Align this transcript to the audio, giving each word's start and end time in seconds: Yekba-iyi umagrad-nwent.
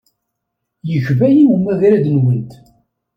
Yekba-iyi 0.91 1.43
umagrad-nwent. 1.55 2.51